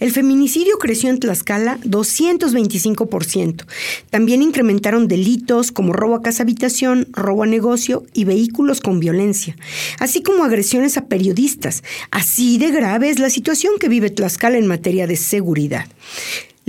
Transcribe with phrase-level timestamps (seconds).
[0.00, 3.66] El feminicidio creció en Tlaxcala 225%.
[4.10, 9.56] También incrementaron delitos como robo a casa habitación, robo a negocio y vehículos con violencia,
[10.00, 11.84] así como agresiones a periodistas.
[12.10, 15.86] Así de grave es la situación que vive Tlaxcala en materia de seguridad.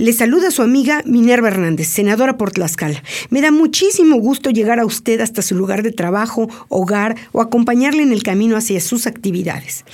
[0.00, 3.02] Le saluda su amiga Minerva Hernández, senadora por Tlaxcala.
[3.30, 8.04] Me da muchísimo gusto llegar a usted hasta su lugar de trabajo, hogar o acompañarle
[8.04, 9.84] en el camino hacia sus actividades.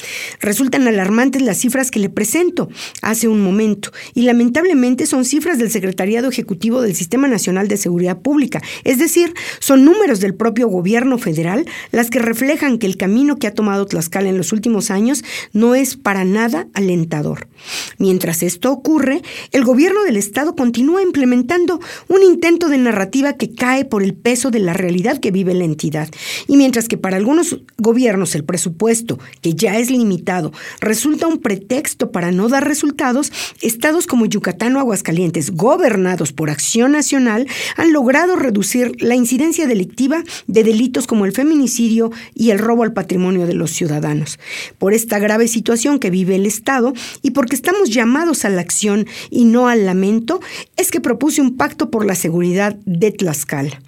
[0.43, 2.69] Resultan alarmantes las cifras que le presento
[3.01, 8.19] hace un momento y lamentablemente son cifras del Secretariado Ejecutivo del Sistema Nacional de Seguridad
[8.19, 13.39] Pública, es decir, son números del propio gobierno federal las que reflejan que el camino
[13.39, 17.49] que ha tomado Tlaxcala en los últimos años no es para nada alentador.
[17.97, 23.85] Mientras esto ocurre, el gobierno del Estado continúa implementando un intento de narrativa que cae
[23.85, 26.09] por el peso de la realidad que vive la entidad.
[26.49, 32.11] Y mientras que para algunos gobiernos el presupuesto, que ya es limitado, resulta un pretexto
[32.11, 38.37] para no dar resultados, estados como Yucatán o Aguascalientes, gobernados por Acción Nacional, han logrado
[38.37, 43.55] reducir la incidencia delictiva de delitos como el feminicidio y el robo al patrimonio de
[43.55, 44.39] los ciudadanos.
[44.79, 46.93] Por esta grave situación que vive el Estado
[47.23, 50.41] y porque estamos llamados a la acción y no lamento
[50.77, 53.81] es que propuse un pacto por la seguridad de Tlaxcala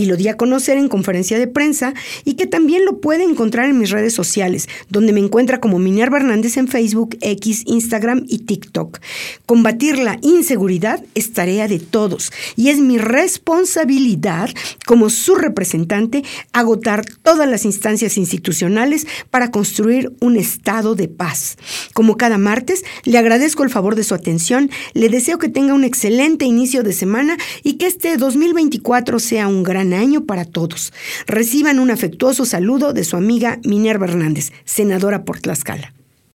[0.00, 1.92] y lo di a conocer en conferencia de prensa
[2.24, 6.16] y que también lo puede encontrar en mis redes sociales, donde me encuentra como Minerva
[6.16, 8.98] Hernández en Facebook, X, Instagram y TikTok.
[9.44, 14.48] Combatir la inseguridad es tarea de todos y es mi responsabilidad
[14.86, 21.58] como su representante agotar todas las instancias institucionales para construir un estado de paz.
[21.94, 25.84] Como cada martes, le agradezco el favor de su atención, le deseo que tenga un
[25.84, 30.92] excelente inicio de semana y que este 2024 sea un gran año para todos.
[31.26, 35.94] Reciban un afectuoso saludo de su amiga Minerva Hernández, senadora por Tlaxcala.